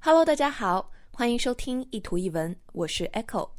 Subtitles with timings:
[0.00, 3.52] Hello，大家好，欢迎收听一图一文，我是 Echo。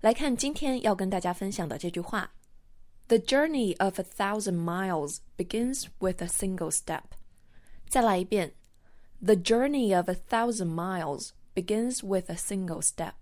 [0.00, 2.30] 来看今天要跟大家分享的这句话：“
[3.08, 7.02] The journey of a thousand miles begins with a single step。”
[7.90, 8.52] 再来一遍：“
[9.20, 13.12] The journey of a thousand miles begins with a single step。”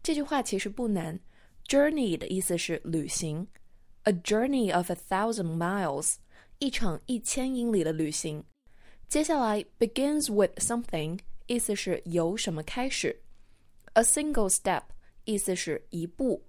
[0.00, 1.18] 这句话其实不难，“
[1.66, 3.48] journey” 的意思是旅行，“
[4.04, 6.14] a journey of a thousand miles”，
[6.60, 8.44] 一场一千英里的旅行。
[9.08, 11.18] 接下来，“begins with something”。
[11.47, 13.21] 意思是由什么开始
[13.93, 14.83] ？A single step
[15.25, 16.43] 意思是一步。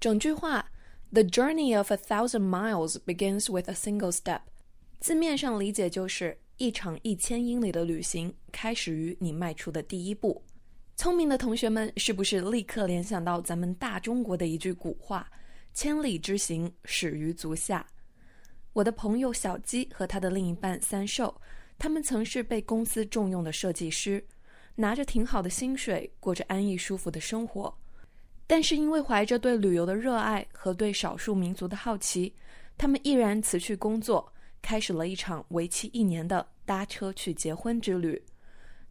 [0.00, 0.70] 整句话
[1.12, 4.40] ，The journey of a thousand miles begins with a single step。
[5.00, 10.42] 字面上理解就是一场一千英里的旅行开始于你迈出的第一步。
[10.96, 15.30] 聪明的同学们是不是立刻联想到咱们大中国的一句古话
[15.72, 17.86] ：“千里之行，始于足下。”
[18.72, 21.40] 我的朋友小鸡和他的另一半三寿，
[21.78, 24.24] 他们曾是被公司重用的设计师。
[24.80, 27.76] 拿着挺好的薪水，过着安逸舒服的生活，
[28.46, 32.32] 但是因为怀着对旅游的热爱和对少数民族的好奇，
[32.76, 38.22] 他们毅然辞去工作，开始了一场为期一年的搭车去结婚之旅。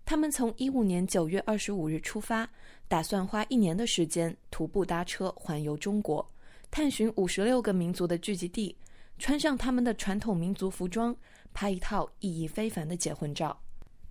[0.04, 2.50] 他们从一五年九月二十五日出发，
[2.90, 6.30] 打算花一年的时间徒步搭车环游中国，
[6.70, 8.76] 探寻五十六个民族的聚集地，
[9.18, 11.16] 穿上他们的传统民族服装，
[11.54, 13.58] 拍一套意义非凡的结婚照。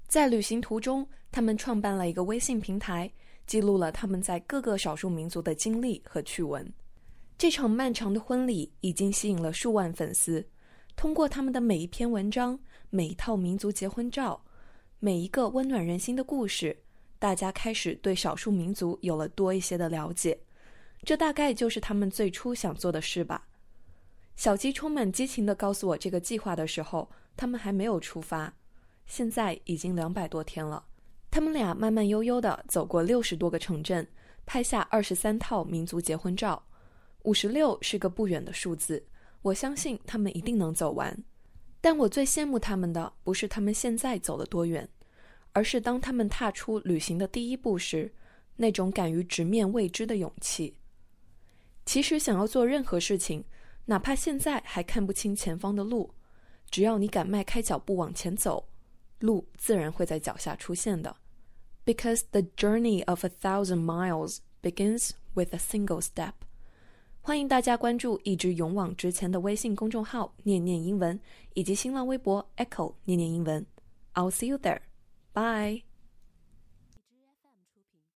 [0.07, 3.11] 在旅行途中，他们创办了一个微信平台，
[3.47, 6.67] 记录了他们在各个少数民族的经历和趣闻。
[7.37, 10.47] 这场漫长的婚礼已经吸引了数万粉丝。
[10.95, 14.41] 通过他们的每一篇文章、每一套民族结婚照、
[14.98, 16.75] 每一个温暖人心的故事，
[17.19, 20.39] 大家开始对少数民族有了多一些的了解。
[21.03, 23.47] 这大概就是他们最初想做的事吧。
[24.37, 28.53] 小鸡充满激情地告诉我这个计划的时候，他们还没有出发。
[29.07, 30.85] 现在已经两百多天了，
[31.31, 34.07] 他们俩慢慢悠悠地走过六十多个城镇，
[34.45, 36.63] 拍下二十三套民族结婚照。
[37.23, 39.05] 五十六是个不远的数字，
[39.42, 41.17] 我相信他们一定能走完。
[41.80, 44.89] 但我最羡慕他们的不是他们现在走了多远，
[45.53, 48.13] 而是当他们踏出旅行的第一步时，
[48.57, 50.77] 那种敢于直面未知的勇气。
[51.85, 53.45] 其实，想要做任何事情，
[53.85, 56.13] 哪怕现在还看不清前方的路，
[56.70, 58.69] 只要你敢迈开脚步往前走。
[59.21, 61.17] 路自然会在脚下出现的
[61.85, 66.33] ，because the journey of a thousand miles begins with a single step。
[67.21, 71.19] 欢迎大家关注一直勇往直前的微信公众号“念念英文”
[71.55, 73.67] 以及新浪微博 “Echo 念念英文”。
[74.15, 74.81] I'll see you there.
[75.33, 75.86] Bye.